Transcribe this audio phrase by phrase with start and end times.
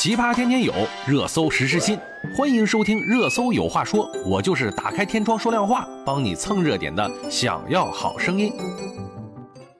[0.00, 0.72] 奇葩天天有，
[1.08, 1.98] 热搜时时新。
[2.32, 7.10] 欢迎收听《热搜有话说》，我就是打开天窗说亮话，帮你蹭热点的。
[7.28, 8.52] 想要好声音。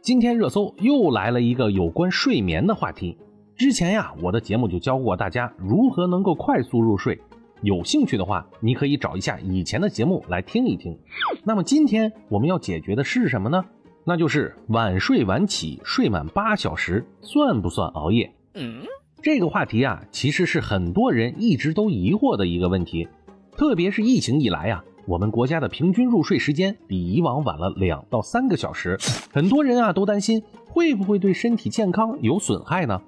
[0.02, 3.16] 今天热搜又来了一个有关睡眠的话题。
[3.56, 7.16] 之前呀，我的节目就教过大家如何能够快速入睡。
[7.62, 10.98] 有兴趣的话，你可以找一下以前的节目来听一听。
[11.44, 13.64] 那么今天我们要解决的是什么呢？
[14.04, 18.34] 那就是晚睡晚起，睡满八小时算不算熬夜？
[18.54, 18.82] 嗯。
[19.20, 23.08] 这个话题啊，其实是很多人一直都疑惑的一个问题。
[23.56, 28.96] 特别是疫情以来啊，我们国家的平均入睡时间比以往晚了两到三个小时，
[29.32, 33.00] 很多人啊都担心会不会对身体健康有损害呢？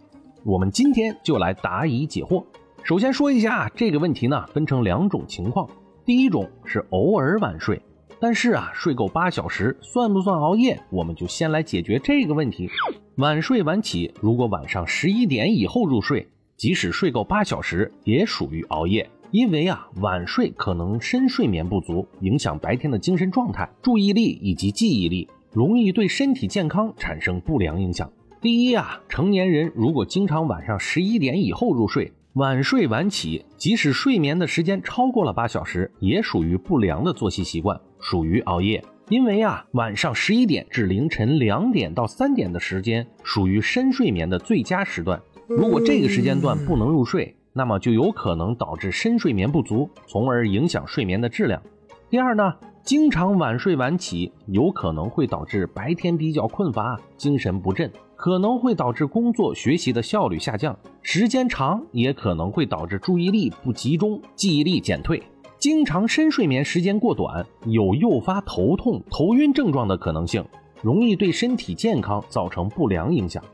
[0.45, 2.45] 我们今天就来答疑解惑。
[2.83, 5.69] 首先说一下这个问题呢，分成两种情况。
[6.05, 7.81] 第一种是偶尔晚睡，
[8.19, 10.81] 但是啊睡够八小时算不算熬夜？
[10.91, 12.69] 我们就先来解决这个问题。
[13.17, 19.11] 晚睡晚起，如果晚上十一点以后入睡，即使睡够八小时，也属于熬夜。
[19.33, 28.11] 因为啊，晚睡可能深睡眠不足，影响白天的精神状态、注意力以及记忆力，容易对身体健康产生不良影响。
[28.41, 38.83] 第一啊，成年人如果经常晚上十一点以后入睡，晚睡晚起，即使睡眠的时间超过了八小时，也属于不良的作息习惯，属于熬夜。
[39.11, 45.21] 因为啊，晚上十一点至凌晨两点到三点的时间属于深睡眠的最佳时段。
[45.49, 51.61] 如果这个时间段不能入睡，那么就有可能导致深睡眠不足，从而影响睡眠的质量。
[52.09, 60.79] 第二呢，经常晚睡晚起，有可能会导致白天比较困乏、精神不振，可能会导致工作学习的效率下降。
[61.03, 65.21] 时间长也可能会导致注意力不集中、记忆力减退。
[65.61, 70.43] 经常深睡眠时间过短，有诱发头痛、头晕症状的可能性，
[70.81, 73.45] 容易对身体健康造成不良影响。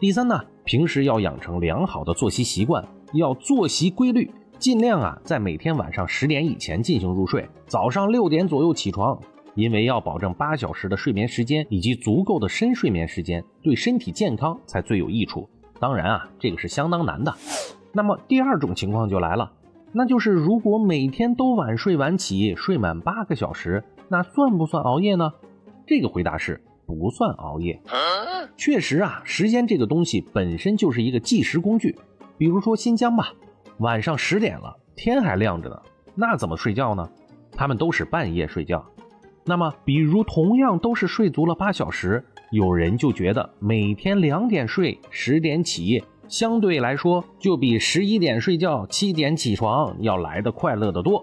[0.00, 9.16] 第三呢，平时要养成良好的作息习惯，要作息规律，尽量啊在每天晚上十点以前进行入睡，早上六点左右起床，
[9.54, 15.48] 因为要保证八小时的睡眠时间以及足够的深睡眠时间，对身体健康才最有益处。
[15.78, 17.32] 当然啊，这个是相当难的。
[17.92, 19.52] 那么第二种情况就来了。
[19.92, 25.30] 那就是如果每天都晚睡晚起，睡满八个小时，那算不算熬夜呢？
[25.86, 27.80] 这个回答是不算熬夜。
[28.56, 31.96] 确实啊，时间这个东西本身就是一个计时工具。
[32.38, 33.32] 比如说新疆吧，
[33.78, 35.80] 晚上十点了，天还亮着呢，
[36.14, 37.08] 那怎么睡觉呢？
[37.52, 38.84] 他们都是半夜睡觉。
[39.44, 46.02] 那么，比如同样都是睡足了八小时，有人就觉得每天两点睡，十点起。
[46.32, 51.22] 相对来说，就比十一点睡觉、七点起床要来的快乐得多。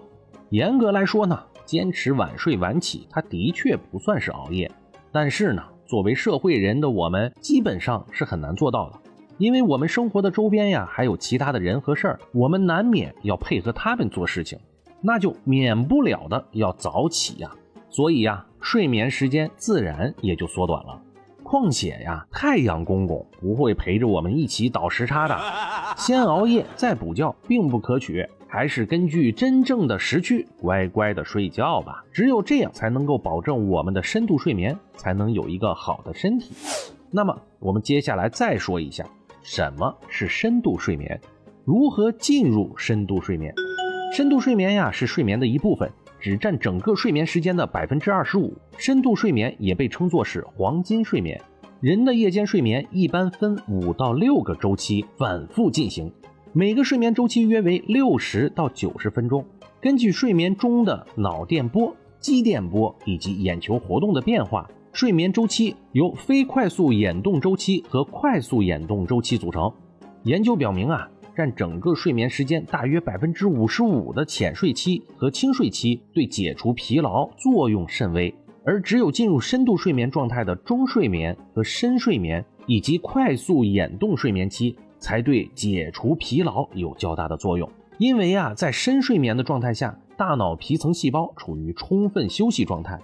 [0.50, 4.70] 严格来说呢，坚持晚睡晚起，它的确不算是熬夜。
[5.10, 9.00] 但是呢，作为社会人的我们，基本上是很难做到的，
[9.36, 14.60] 因为我们生活的周边呀，还有其他的人和事儿，我们难免要配合他们做事情，
[15.00, 17.50] 那就免不了的要早起呀。
[17.88, 21.02] 所以呀，睡眠时间自然也就缩短了。
[21.50, 25.36] 况且呀，太阳公公不会陪着我们一起倒时差的，
[25.96, 32.04] 先熬夜再补觉并不可取，还是根据真正的时区乖乖的睡觉吧。
[32.12, 36.54] 只有这样才能够保证我们的深度睡眠，才能有一个好的身体。
[37.10, 39.04] 那么，我们接下来再说一下
[39.42, 41.20] 什么是深度睡眠，
[41.64, 43.52] 如何进入深度睡眠。
[44.14, 45.90] 深度睡眠呀，是睡眠的一部分。
[46.20, 51.40] 只占整个睡眠时间的百分之二十五，深度睡眠也被称作是黄金睡眠。
[51.80, 56.12] 人的夜间睡眠一般分五到六个周期反复进行，
[56.52, 59.44] 每个睡眠周期约为六十到九十分钟。
[59.80, 69.72] 根据睡眠中的脑电波、肌电波以及眼球活动的变化，睡眠周期由非快速眼动周期和快速眼动周期组成。
[70.24, 71.08] 研究表明啊。
[71.36, 87.70] 占整个睡眠时间大约百分之五十五的浅睡期和轻睡期对解除疲劳作用甚微，而只有进入深度睡眠状态的中睡眠和深睡眠以及快速眼动睡眠期才对解除疲劳有较大的作用。
[87.98, 92.98] 因为啊，在深睡眠的状态下，大脑皮层细胞处于充分休息状态，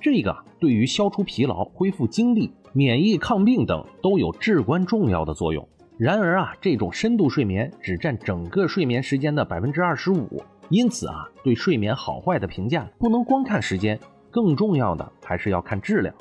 [0.00, 5.68] 这个对于消除疲劳、恢复精力、免疫抗病等都有至关重要的作用。
[6.00, 14.00] 然而啊，这种深度睡眠只占整个睡眠时间的百分之二十五，因此啊，对睡眠好坏的评价不能光看时间，
[14.30, 16.14] 更重要的还是要看质量。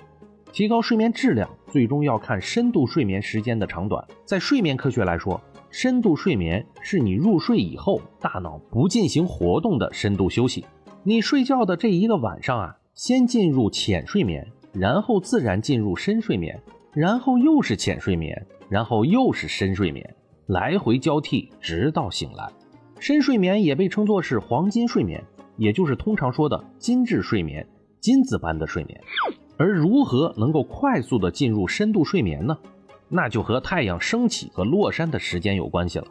[0.51, 4.05] 提高睡眠质量，最终要看深度睡眠时间的长短。
[4.25, 5.39] 在睡眠科学来说，
[5.69, 10.65] 深度睡眠是你入睡以后大脑不进行活动的深度休息。
[11.03, 16.61] 你睡觉的这一个晚上啊，先进入浅睡眠，然后自然进入深睡眠。
[16.93, 20.15] 然后又是浅睡眠，然后又是深睡眠，
[20.47, 22.49] 来回交替，直到醒来。
[22.99, 25.23] 深睡眠也被称作是黄金睡眠，
[25.55, 27.65] 也就是通常说的精致睡眠、
[27.99, 28.99] 金子般的睡眠。
[29.57, 32.57] 而如何能够快速的进入深度睡眠呢？
[33.07, 36.05] 那就和太阳升起和落山的时间有关系了。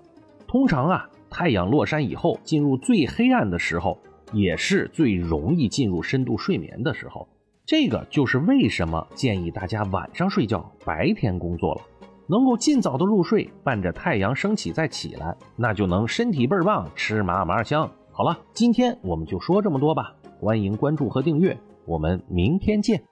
[0.47, 3.99] 通常啊，太阳落山以后，进入最黑暗的时候，
[4.33, 7.29] 也是最容易进入深度睡眠的时候。
[7.69, 11.83] 这个就是为什么建议大家晚上睡觉，白天工作了。
[12.27, 17.87] 能够尽早的入睡，伴着太阳升起再起来，那就能身体倍儿棒，吃嘛嘛香。
[18.11, 20.15] 好了，今天我们就说这么多吧。
[20.41, 21.55] 欢迎关注和订阅，
[21.85, 23.03] 我们明天见。